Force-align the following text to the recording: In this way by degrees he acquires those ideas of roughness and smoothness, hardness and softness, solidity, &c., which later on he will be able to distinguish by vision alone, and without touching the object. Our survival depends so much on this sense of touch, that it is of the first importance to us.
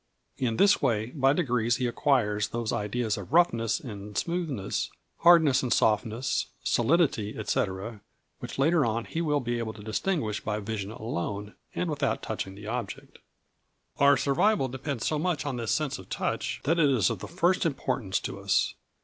In 0.39 0.57
this 0.57 0.81
way 0.81 1.11
by 1.11 1.31
degrees 1.31 1.75
he 1.75 1.85
acquires 1.85 2.47
those 2.47 2.73
ideas 2.73 3.17
of 3.17 3.31
roughness 3.31 3.79
and 3.79 4.17
smoothness, 4.17 4.89
hardness 5.19 5.61
and 5.61 5.71
softness, 5.71 6.47
solidity, 6.63 7.37
&c., 7.45 7.65
which 8.39 8.57
later 8.57 8.83
on 8.83 9.05
he 9.05 9.21
will 9.21 9.41
be 9.41 9.59
able 9.59 9.73
to 9.73 9.83
distinguish 9.83 10.41
by 10.43 10.57
vision 10.59 10.89
alone, 10.89 11.53
and 11.75 11.87
without 11.87 12.23
touching 12.23 12.55
the 12.55 12.65
object. 12.65 13.19
Our 13.99 14.17
survival 14.17 14.67
depends 14.69 15.05
so 15.05 15.19
much 15.19 15.45
on 15.45 15.57
this 15.57 15.71
sense 15.71 15.99
of 15.99 16.09
touch, 16.09 16.61
that 16.63 16.79
it 16.79 16.89
is 16.89 17.11
of 17.11 17.19
the 17.19 17.27
first 17.27 17.63
importance 17.63 18.19
to 18.21 18.39
us. 18.39 18.73